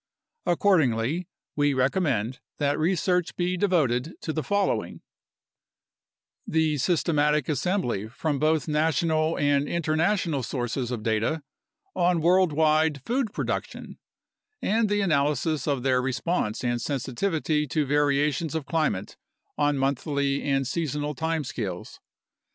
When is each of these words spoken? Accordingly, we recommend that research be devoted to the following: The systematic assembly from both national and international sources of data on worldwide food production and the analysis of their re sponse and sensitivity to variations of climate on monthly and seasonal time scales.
Accordingly, 0.47 1.27
we 1.55 1.75
recommend 1.75 2.39
that 2.57 2.79
research 2.79 3.35
be 3.35 3.55
devoted 3.55 4.15
to 4.21 4.33
the 4.33 4.41
following: 4.41 5.01
The 6.47 6.79
systematic 6.79 7.47
assembly 7.47 8.07
from 8.07 8.39
both 8.39 8.67
national 8.67 9.37
and 9.37 9.67
international 9.67 10.41
sources 10.41 10.89
of 10.89 11.03
data 11.03 11.43
on 11.95 12.19
worldwide 12.19 13.03
food 13.05 13.31
production 13.31 13.99
and 14.59 14.89
the 14.89 15.01
analysis 15.01 15.67
of 15.67 15.83
their 15.83 16.01
re 16.01 16.13
sponse 16.13 16.63
and 16.63 16.81
sensitivity 16.81 17.67
to 17.67 17.85
variations 17.85 18.55
of 18.55 18.65
climate 18.65 19.17
on 19.55 19.77
monthly 19.77 20.41
and 20.41 20.65
seasonal 20.65 21.13
time 21.13 21.43
scales. 21.43 21.99